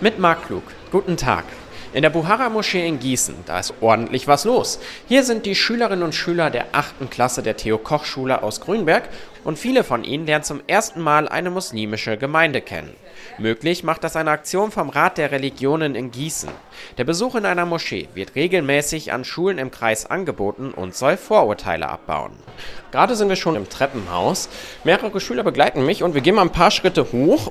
[0.00, 0.62] Mit Marc Klug.
[0.92, 1.42] Guten Tag.
[1.92, 4.78] In der Buhara-Moschee in Gießen, da ist ordentlich was los.
[5.08, 7.10] Hier sind die Schülerinnen und Schüler der 8.
[7.10, 9.08] Klasse der Theo-Koch-Schule aus Grünberg
[9.42, 12.94] und viele von ihnen lernen zum ersten Mal eine muslimische Gemeinde kennen.
[13.38, 16.50] Möglich macht das eine Aktion vom Rat der Religionen in Gießen.
[16.96, 21.88] Der Besuch in einer Moschee wird regelmäßig an Schulen im Kreis angeboten und soll Vorurteile
[21.88, 22.34] abbauen.
[22.92, 24.48] Gerade sind wir schon im Treppenhaus.
[24.84, 27.50] Mehrere Schüler begleiten mich und wir gehen mal ein paar Schritte hoch.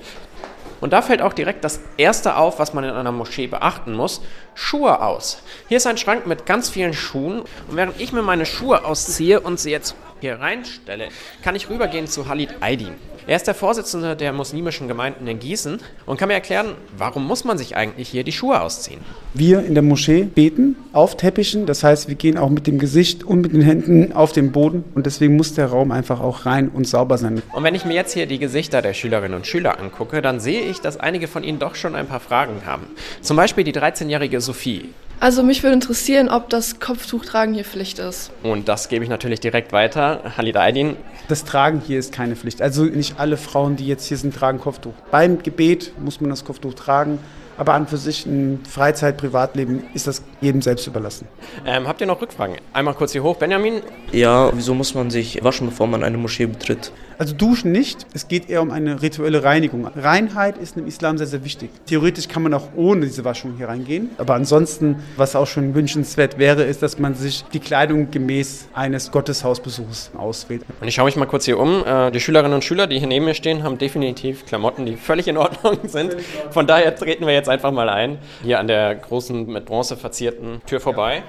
[0.80, 4.22] Und da fällt auch direkt das Erste auf, was man in einer Moschee beachten muss.
[4.54, 5.42] Schuhe aus.
[5.68, 7.42] Hier ist ein Schrank mit ganz vielen Schuhen.
[7.42, 11.10] Und während ich mir meine Schuhe ausziehe und sie jetzt hier reinstelle,
[11.44, 12.94] kann ich rübergehen zu Halid Aydin.
[13.28, 17.44] Er ist der Vorsitzende der muslimischen Gemeinden in Gießen und kann mir erklären, warum muss
[17.44, 19.02] man sich eigentlich hier die Schuhe ausziehen?
[19.34, 23.26] Wir in der Moschee beten auf Teppichen, das heißt, wir gehen auch mit dem Gesicht
[23.26, 26.70] und mit den Händen auf den Boden und deswegen muss der Raum einfach auch rein
[26.70, 27.42] und sauber sein.
[27.52, 30.62] Und wenn ich mir jetzt hier die Gesichter der Schülerinnen und Schüler angucke, dann sehe
[30.62, 32.88] ich, dass einige von ihnen doch schon ein paar Fragen haben.
[33.20, 34.94] Zum Beispiel die 13-jährige Sophie.
[35.20, 38.32] Also mich würde interessieren, ob das Kopftuchtragen hier Pflicht ist.
[38.44, 40.34] Und das gebe ich natürlich direkt weiter.
[40.38, 40.96] Halida Aydin.
[41.28, 42.62] Das Tragen hier ist keine Pflicht.
[42.62, 44.94] Also nicht alle Frauen, die jetzt hier sind, tragen Kopftuch.
[45.10, 47.18] Beim Gebet muss man das Kopftuch tragen.
[47.58, 51.28] Aber an für sich ein Freizeit, Privatleben ist das jedem selbst überlassen.
[51.66, 52.58] Ähm, habt ihr noch Rückfragen?
[52.72, 53.82] Einmal kurz hier hoch, Benjamin.
[54.12, 56.92] Ja, wieso muss man sich waschen, bevor man eine Moschee betritt?
[57.20, 59.88] Also duschen nicht, es geht eher um eine rituelle Reinigung.
[59.88, 61.72] Reinheit ist im Islam sehr, sehr wichtig.
[61.88, 64.12] Theoretisch kann man auch ohne diese Waschung hier reingehen.
[64.20, 69.12] Aber ansonsten, was auch schon wünschenswert wäre, ist, dass man sich die Kleidung gemäß eines
[69.12, 70.62] Gotteshausbesuchs auswählt.
[70.80, 71.84] Und ich schaue mich mal kurz hier um.
[71.84, 75.28] Äh, die Schülerinnen und Schüler, die hier neben mir stehen, haben definitiv Klamotten, die völlig
[75.28, 76.18] in Ordnung sind.
[76.52, 78.20] Von daher treten wir jetzt einfach mal ein.
[78.44, 81.24] Hier an der großen, mit Bronze verzierten Tür vorbei.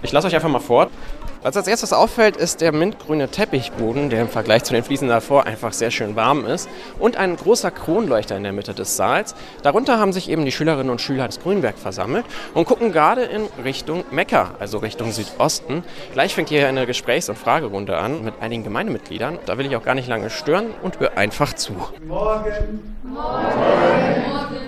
[0.00, 0.90] Ich lasse euch einfach mal vor.
[1.42, 5.46] Was als erstes auffällt, ist der mintgrüne Teppichboden, der im Vergleich zu den Fliesen davor
[5.46, 6.68] einfach sehr schön warm ist.
[6.98, 9.36] Und ein großer Kronleuchter in der Mitte des Saals.
[9.62, 13.46] Darunter haben sich eben die Schülerinnen und Schüler des Grünberg versammelt und gucken gerade in
[13.62, 15.84] Richtung Mekka, also Richtung Südosten.
[16.12, 19.38] Gleich fängt hier eine Gesprächs- und Fragerunde an mit einigen Gemeindemitgliedern.
[19.46, 21.72] Da will ich auch gar nicht lange stören und höre einfach zu.
[22.04, 22.96] Morgen.
[23.04, 23.48] Morgen.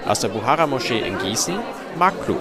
[0.06, 1.58] Aus der Buhara-Moschee in Gießen,
[1.98, 2.40] Marc Klug.